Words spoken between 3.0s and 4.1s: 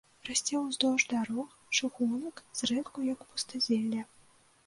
як пустазелле.